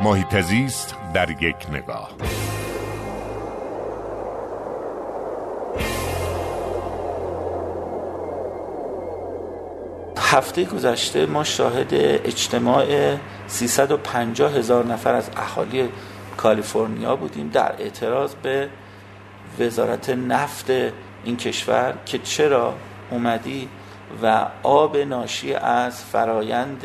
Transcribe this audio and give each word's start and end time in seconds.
محیط 0.00 0.40
زیست 0.40 0.96
در 1.14 1.30
یک 1.30 1.56
نگاه. 1.72 2.10
هفته 10.18 10.64
گذشته 10.64 11.26
ما 11.26 11.44
شاهد 11.44 11.88
اجتماع 11.90 13.16
350 13.46 14.52
هزار 14.52 14.86
نفر 14.86 15.14
از 15.14 15.30
اهالی 15.36 15.88
کالیفرنیا 16.36 17.16
بودیم. 17.16 17.48
در 17.48 17.74
اعتراض 17.78 18.34
به 18.34 18.68
وزارت 19.60 20.10
نفت 20.10 20.70
این 21.24 21.36
کشور 21.36 21.94
که 22.06 22.18
چرا 22.18 22.74
اومدی 23.10 23.68
و 24.22 24.46
آب 24.62 24.96
ناشی 24.96 25.54
از 25.54 26.04
فرایند 26.04 26.84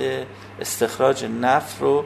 استخراج 0.60 1.26
نفت 1.26 1.82
رو 1.82 2.06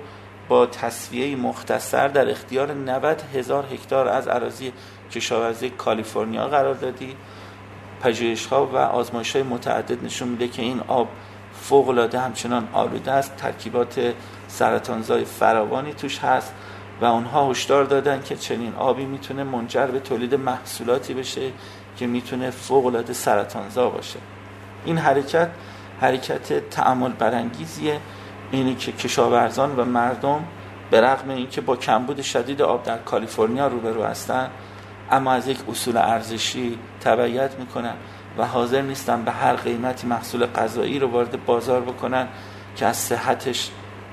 با 0.50 0.66
تصویه 0.66 1.36
مختصر 1.36 2.08
در 2.08 2.30
اختیار 2.30 2.73
90 2.73 3.21
هزار 3.35 3.66
هکتار 3.73 4.08
از 4.08 4.27
عراضی 4.27 4.73
کشاورزی 5.12 5.70
کالیفرنیا 5.70 6.48
قرار 6.48 6.73
دادی. 6.73 7.16
پژوهش 8.02 8.45
ها 8.45 8.66
و 8.66 8.77
آزمایش 8.77 9.35
های 9.35 9.44
متعدد 9.44 10.04
نشون 10.04 10.27
میده 10.27 10.48
که 10.48 10.62
این 10.62 10.81
آب 10.88 11.07
فوق 11.62 11.90
العاده 11.90 12.20
همچنان 12.20 12.68
آلوده 12.73 13.12
است. 13.12 13.35
ترکیبات 13.35 14.13
سرطانزای 14.48 15.26
فراوانی 15.26 15.94
توش 15.94 16.20
هست 16.20 16.54
و 17.02 17.05
اونها 17.05 17.49
هشدار 17.49 17.84
دادن 17.84 18.21
که 18.21 18.35
چنین 18.35 18.73
آبی 18.76 19.05
می‌تونه 19.05 19.43
منجر 19.43 19.88
به 19.88 19.99
تولید 19.99 20.35
محصولاتی 20.35 21.13
بشه 21.13 21.52
که 21.98 22.07
می‌تونه 22.07 22.49
فوق 22.49 22.85
العاده 22.85 23.13
سرطانزا 23.13 23.90
باشه. 23.90 24.20
این 24.85 24.98
حرکت 24.98 25.49
حرکت 26.02 26.70
تعامل 26.70 27.12
برانگیزیه. 27.12 27.99
اینی 28.51 28.75
که 28.75 28.91
کشاورزان 28.91 29.75
و 29.75 29.85
مردم 29.85 30.43
به 30.91 31.01
رغم 31.01 31.29
اینکه 31.29 31.61
با 31.61 31.75
کمبود 31.75 32.21
شدید 32.21 32.61
آب 32.61 32.83
در 32.83 32.97
کالیفرنیا 32.97 33.67
روبرو 33.67 34.04
هستن 34.04 34.49
اما 35.12 35.31
از 35.31 35.48
یک 35.48 35.57
اصول 35.70 35.98
ارزشی 35.98 36.79
تبعیت 37.01 37.59
می‌کنن 37.59 37.93
و 38.37 38.45
حاضر 38.45 38.81
نیستن 38.81 39.23
به 39.23 39.31
هر 39.31 39.55
قیمتی 39.55 40.07
محصول 40.07 40.45
غذایی 40.45 40.99
رو 40.99 41.07
وارد 41.07 41.45
بازار 41.45 41.81
بکنن 41.81 42.27
که 42.76 42.85
از 42.85 42.98
صحتش 42.98 43.70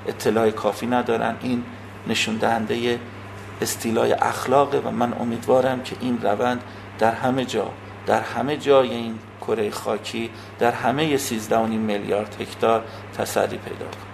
اطلاع 0.07 0.51
کافی 0.51 0.87
ندارن. 0.87 1.37
این 1.41 1.63
نشون 2.07 2.37
دهنده 2.37 2.99
استیلای 3.61 4.13
اخلاقه 4.13 4.79
و 4.79 4.91
من 4.91 5.13
امیدوارم 5.21 5.83
که 5.83 5.97
این 6.01 6.19
روند 6.23 6.63
در 6.99 7.13
همه 7.13 7.45
جا 7.45 7.71
در 8.07 8.21
همه 8.21 8.57
جای 8.57 8.91
این 8.91 9.19
کره 9.41 9.71
خاکی 9.71 10.31
در 10.59 10.73
همه 10.73 11.17
13 11.17 11.67
میلیارد 11.67 12.37
هکتار 12.41 12.85
تسری 13.19 13.57
پیدا 13.57 13.85
کنه. 13.85 14.14